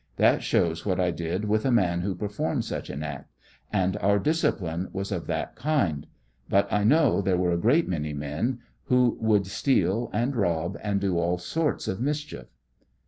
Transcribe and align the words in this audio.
That 0.15 0.41
shows 0.41 0.83
what 0.83 0.99
I 0.99 1.11
did 1.11 1.45
with 1.45 1.63
a 1.63 1.69
man 1.71 2.01
who 2.01 2.15
performed 2.15 2.65
such 2.65 2.89
an 2.89 3.03
act; 3.03 3.31
and 3.71 3.97
our 3.97 4.17
discipline 4.17 4.89
was 4.91 5.11
of 5.11 5.27
that 5.27 5.55
kind; 5.55 6.07
but 6.49 6.67
I 6.73 6.83
know 6.83 7.21
there 7.21 7.37
were 7.37 7.51
a 7.51 7.57
great 7.59 7.87
many 7.87 8.11
men 8.11 8.61
who 8.85 9.19
would 9.21 9.45
steal 9.45 10.09
and 10.11 10.35
rob 10.35 10.75
and 10.81 10.99
do 10.99 11.19
all 11.19 11.37
sorts 11.37 11.87
of 11.87 12.01
mischief. 12.01 12.47